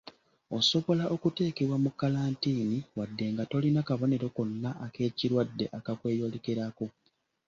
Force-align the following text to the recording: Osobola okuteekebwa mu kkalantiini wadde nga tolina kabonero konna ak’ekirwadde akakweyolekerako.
Osobola 0.57 1.03
okuteekebwa 1.15 1.77
mu 1.83 1.89
kkalantiini 1.93 2.77
wadde 2.97 3.25
nga 3.33 3.43
tolina 3.51 3.81
kabonero 3.87 4.27
konna 4.35 4.69
ak’ekirwadde 4.85 5.65
akakweyolekerako. 5.77 6.85